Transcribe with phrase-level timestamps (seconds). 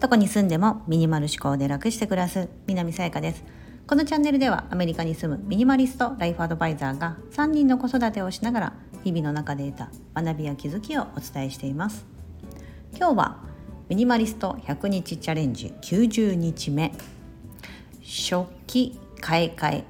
[0.00, 3.42] どこに住んでもミニマル思考で楽して暮らす南さやかです。
[3.86, 9.90] このチャンネルではアメリカに住むミニマリストライフアドバイザーが3人の子育てをしながら日々の中で得た
[10.22, 12.04] 学びや気づきをお伝えしています。
[12.96, 13.38] 今日は
[13.88, 16.92] ミニマリスト100日チャレンジ90日目
[18.02, 19.84] 食器買い替え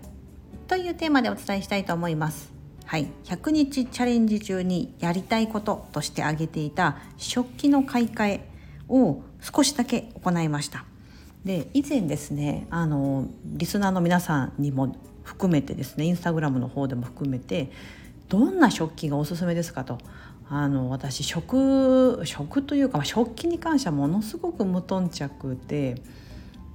[0.66, 2.53] というテーマでお伝えしたいと思います。
[2.94, 8.48] はい、100日チャレンジ中にやりたいこととして挙げていた食器の買い替え
[8.88, 10.84] を少しだけ行いました。
[11.44, 17.72] で以前ですねあのリスナーの皆さんにも含めてですねインスタグラムの方でも含めて
[18.28, 19.98] どんな食器がおすすめですかと。
[20.48, 26.00] あの私食食というか食器に関してはものすごく無頓着で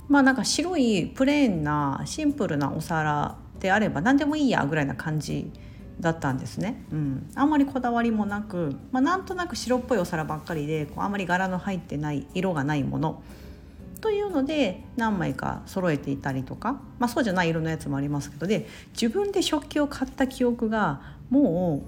[0.10, 5.50] まあなんか白いプレーンなシンプルなお皿であれば何でもいいやぐらいな感じ
[6.00, 13.22] だったんですね、うん、あんまりこだわりもなく、まあ、なんとなく白っぽいお皿ばっかりでこうあんまり柄の入ってない色がないもの。
[14.02, 21.84] というので何枚か揃えていたりとか、まあ、そうじゃない色のやつもありますけどで自分で食器を買った記憶がも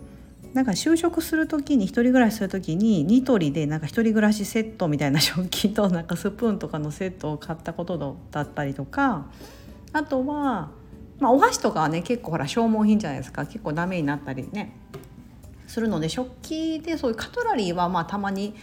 [0.54, 9.28] うなんか就職する時に1人暮らしする時にニトリでなんか1人暮らしセットみたいな食器となんかスプーンとかのセットを買ったことだったりとか
[9.94, 10.72] あとは
[11.22, 13.46] まあ、お箸とかはね結構ほら消耗品じゃないですか。
[13.46, 14.76] 結構ダメになったりね
[15.68, 18.56] するので食器でそういうカトラリーはまあたまに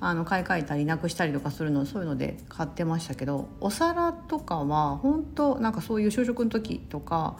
[0.00, 7.36] あの買い替えたりなくしたりとかするのそういうので買ってましたけどお皿とかは本当なんかそういう就職の時とか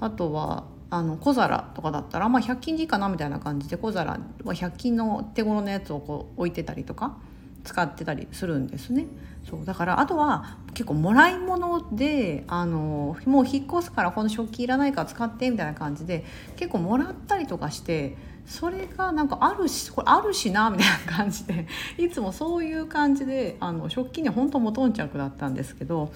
[0.00, 4.12] あとはあの小皿とかだったら、まあ、100均でいいかなみたいな感じで小皿
[4.44, 7.16] は100均の手頃のやつをこう置いてたりとか
[7.64, 9.06] 使ってたりするんですね。
[9.48, 16.24] そうだからあとは結構もらい物であのもう引っ越すからこの食器いらないから使ってみたいな感じで
[16.56, 21.66] 結構もらったりとかしてそれがなんかあるしこれあるしなみたいな感じで
[21.98, 26.12] いつもそういう感じであの食器には本当無頓着だったんですけど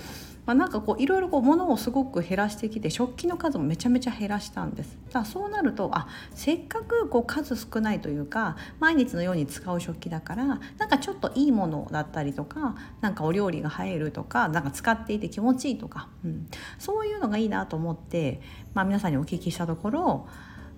[0.48, 4.96] まあ、なんかこういろいろこう物をすごく減らしてきて食器の数もめちゃめちゃ減らしたんです。
[5.12, 10.58] だそうなるとあせっかくこう数少ないというか毎日のように使う食器だからなん
[10.88, 16.46] かちょっといいものだったりとかなんかお料理が映えるとかなんか使っていて気持ちいいとか、うん、
[16.78, 18.40] そういうのがいいなと思って、
[18.72, 20.28] まあ、皆さんにお聞きしたところ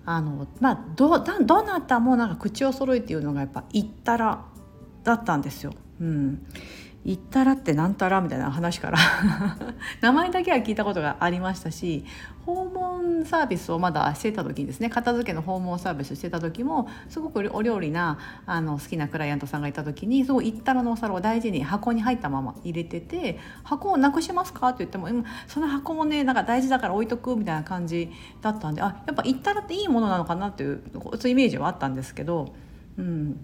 [0.03, 4.43] あのまあどどなたもなんか口を揃えていうのがやっぱ「言ったら」
[5.05, 5.71] だったんですよ。
[6.01, 6.45] うん。
[7.03, 8.99] 行ったらってなんたらみたいな話から
[10.01, 12.05] 名前だけは聞いたことがありましたし
[12.45, 25.07] 訪問サービスをまだしてた時にですね片付けの訪問サービスしてた時もすごくお料理なあの好きなクライアントさんがいた時にすごい行ったらのお皿を大事に箱に入ったまま入れてて「箱をなくしますか?」って言っても
[25.47, 32.53] 「その箱もねなんか大事だから置いとく」みたいな感じだったんであやっぱ行ったらっていいものなのかなっていうそういうイメージはあったんですけど。
[32.97, 33.39] うん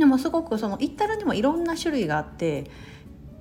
[0.00, 2.64] でもすごくその行ったらにもいろんな種類があって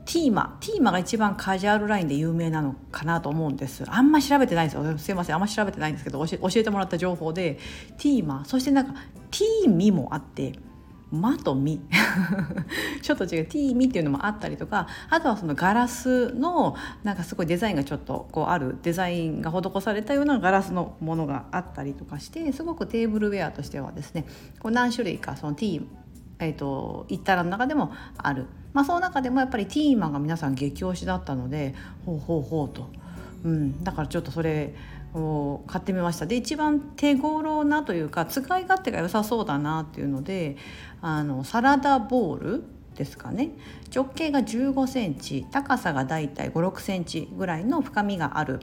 [0.05, 3.85] ティーマティーマが一番カジュアルラインで有名なのかなと思うんです。
[3.87, 4.97] あんま調べてないんですよ。
[4.97, 5.35] すいません。
[5.35, 7.59] あんま調べてないんですけど教えてもらった情報で
[7.97, 8.93] ティーマそしてなんか
[9.31, 10.59] ティーミもあって
[11.11, 11.79] マとミ。
[13.01, 13.45] ちょっと違う。
[13.45, 24.25] ティーミっていうのもあったりとかあとはそのガラスのなんかすごいデザインがちょっとこうあるデザインが施されたようなガラスのものがあったりとかしてすごくテーブルウェアとしてはですね
[24.59, 25.85] こう何種類かそのティー
[26.39, 32.89] えーと、イッタラの中でもある、まあ、その中でもやっぱりティーマンが皆さん激推しだったのでほうほうほうと、
[33.43, 34.73] うん、だからちょっとそれ
[35.13, 36.25] を買ってみました。
[36.25, 40.55] で一番手頃なというか使い勝手が良さそうだなっていうので
[41.01, 42.63] あのサラダボール
[42.95, 43.51] ですかね。
[43.93, 48.59] 直径が1 5センチ高さがだいたい5 6センチぐらいの深みがある。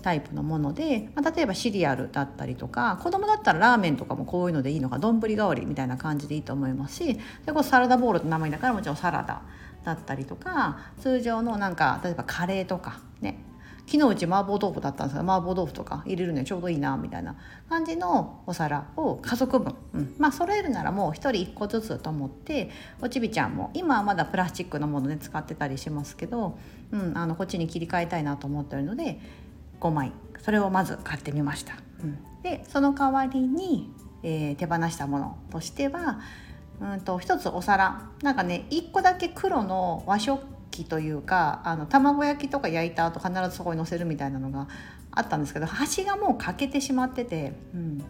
[0.00, 9.42] タイプのもので、まあ、例えばシリアルだったりとか子供だったらラーメンとかもこういうのでいいのか丼代わりみたいな感じでいいと思いますしでこうサラダボールって名前だからもちろんサラダ
[9.84, 13.44] だったりとか通常のなんか例えばカレーとかね。
[13.90, 17.34] 昨日うち麻婆豆腐だったんですが麻婆豆腐とか入れるのにちょうどいいなみたいな
[17.68, 22.70] 感じのお皿を家族分、うん、まあ揃えるならもう1人1個ずつと思って
[23.00, 26.56] おちびちゃんも今はまだプラスチックのもので、ね、使ってたりしますけど、
[26.92, 29.18] うん、あのこっちに切り替えたいなと思ってるので
[29.80, 30.12] 5枚。
[30.38, 31.74] それをまず買ってみました。
[32.02, 33.92] うん、でその代わりに、
[34.22, 36.20] えー、手放したものとしては
[36.80, 38.08] うんと一つお皿。
[38.22, 44.68] なんかね1個だけ黒の和食器というかあの卵焼きとか焼いた後必ずそこにのせるみたいなのが
[45.10, 48.04] あったんですけど端がもう欠けてしまってて、うん、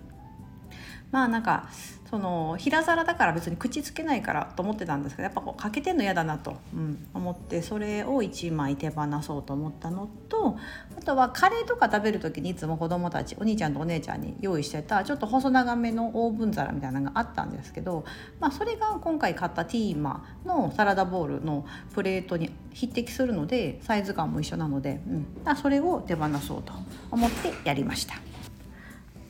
[1.10, 1.68] まあなんか
[2.10, 10.58] その平皿だから別に口つけないからと思ってたんですけどやっぱこう欠けてんの嫌だなと、うん、思ってそれを1枚手放そうと思ったのと
[10.98, 18.04] あとはカレーとか食べる時にいつも子供たちお兄ちゃんとお姉ちゃんに用意してたちょっと細長めのオーブン皿みたいなのがあったんですけど、
[18.40, 21.64] まあ、それが今回買ったティーマのサラダボウルの
[21.94, 26.72] プレートに匹敵するのでサイズ感も一緒なので、うん、それを手放そうと
[27.12, 28.29] 思ってやりました。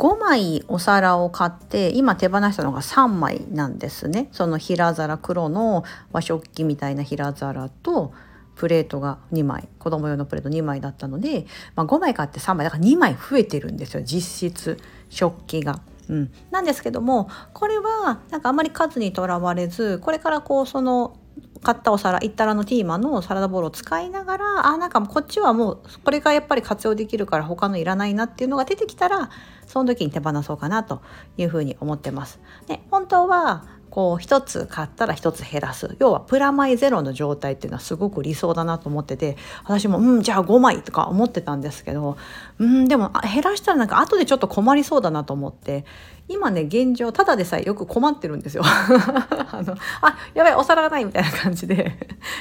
[0.00, 8.14] 5枚お皿を買って今手放したのが3枚なんですねその平皿黒の和食器みたいな平皿と
[8.55, 11.44] プレートが2枚子供用のプレート2枚だったので、
[11.76, 14.79] まあ、5枚買って3枚だから2枚増えてるんですよ実質
[15.11, 15.82] 食器が。
[16.08, 21.17] うん、なんですけどもこれはなんかあんまり数にとらわれずこれからこうその
[21.62, 29.31] 買ったお皿いったらのティーマのサラダボウルを使いながらあなんかこっちはもうこれがやっぱり活用できるから他のいらないなっていうのが出てきたら
[29.67, 31.03] その時に手放そうかなと
[31.37, 32.41] いうふうに思ってます。
[32.67, 35.96] で本当はこう1つ買ったら1つ減らす。
[35.98, 42.16] 要はプラマイゼロの状態っていうのはすごく理想だなと思ってて私もうんじゃあ5枚とか思ってたんですけど
[42.58, 45.84] うんでも減らしたらなんか後でちょっと困りそうだなと思って
[46.28, 48.62] 今ね現状ただでさえよく困ってるんですよ。
[48.64, 51.98] あのあやばいお皿がないみたいな感じで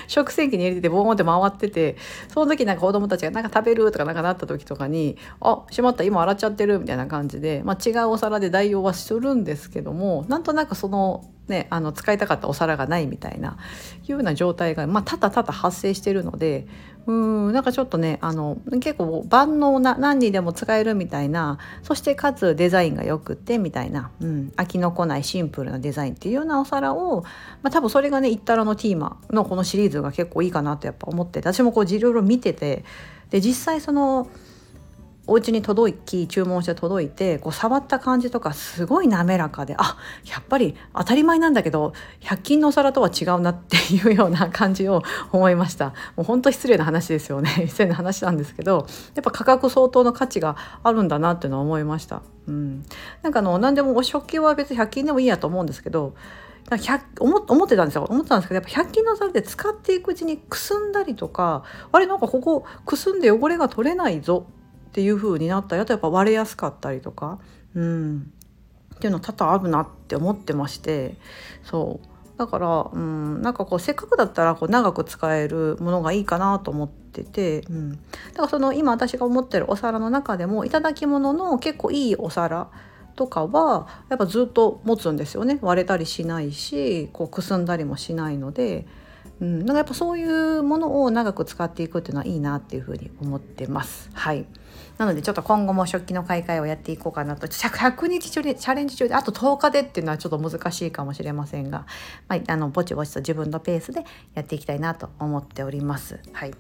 [0.07, 1.97] 食洗機に入れててボーンって回ってて
[2.31, 13.57] その時なんか子供たちがなんか食べるとかなんかなった時とかにあしまった今洗っちゃってるみたいな感じで、まあ、違うお皿で代用はするんですけどもなんとなくそのね、あの使いたかったお皿がないみたいな
[14.03, 16.67] いうような状態が、まあ、ただただ発生してるので
[17.05, 27.23] うんなんかちょっとねあの結構万能な何にでも使えるみたいなそしてかつデザインがよくってみたいな、うん、飽きのこないシンプルなデザインっていうようなお皿を、
[27.63, 32.83] まあ、多分それがねいったらのティーマのこのシリーズが結構いいかなとやっぱ思って私もこういろいろ見てて
[33.31, 34.29] で実際その
[35.29, 45.93] お家に届き注文して届いてこう触った感じとかすごい滑らかであやっぱり当たり前なんだけど100均のお皿とは違うなっていうような感じを思いました。
[46.15, 47.49] もう本当失礼な話ですよね。
[47.69, 52.83] 失礼な話なんですけどやっぱ価格相当の価値があるんだなっていうのは思いました、うん、
[53.21, 56.13] なんかあの何でもお食器は別に100均でもいいやと思うんですけど
[57.19, 58.05] 思思ってたんですよ。
[58.09, 64.45] 思ってたんですけどやっぱ100均の皿で使っていくうちにくすんだりとかあれなんかここくすんで汚れが取れないぞ
[64.89, 67.39] っていう風になったりあとやっぱ割れやすかったりとか、
[67.75, 68.31] うん、
[68.95, 71.15] っていうの多々あるなって思ってまして
[71.63, 72.07] そう。
[72.37, 82.69] だから、うん、なんかこうせっかくだったらこう長く使えるものがいいかなと思ってて、うん、だからその今私が思ってるお皿の中でも頂き物の結構いいお皿
[83.17, 85.59] とかはやっぱずっと持つんですよね。
[85.61, 88.87] 割れたりしないしこうくすんだりもしないので。
[89.41, 94.09] うん、なんかやっぱそういうものを長く使っていくっていうのはいいなっていうふうに思ってます。
[94.13, 94.45] はい。
[94.97, 101.85] なのでちょっと今後も食器の買い替えをやっていこうかなと100日中でチャレンジ中であと10日でっていうのはちょっと難しいかもしれませんが、
[102.27, 104.03] まあ、あのぼちぼちと自分のペースで
[104.33, 106.19] やっていきたいなと思っております。
[106.33, 106.51] はい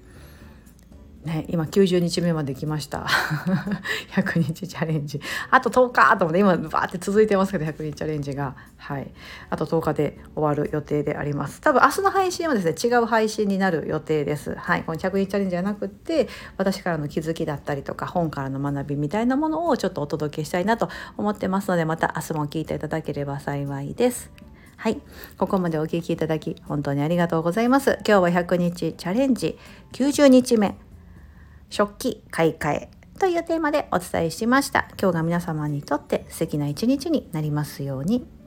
[1.23, 3.05] ね、今90日目まで来ました。
[4.15, 5.19] 100日チャレンジ。
[5.51, 8.55] あと10日と思って今バーって続いてますけど100日チャレンジが。
[8.77, 9.11] はい。
[9.49, 11.59] あと10日で終わる予定であります。
[11.59, 14.55] 多分明日の配信はですね違う配信になる予定です。
[14.55, 14.83] はい。
[14.83, 20.87] この100日チャレンジじゃなくて私からの気づきだったりとか本からの学びみたいなものをちょっとお届けしたいなと
[21.17, 24.31] 思ってますのでまた明日も聞いていただければ幸いです。
[24.77, 25.01] はい。
[25.37, 27.99] ここまでお聴きいただき、本当にありがとうございます。
[28.07, 29.57] 今日は100日チャレンジ。
[29.91, 30.88] 90日目。
[31.69, 32.89] 食器買い替え
[33.19, 34.87] というテーマでお伝えしました。
[34.99, 38.38] 今日が皆様にとって素敵な一日になりますように。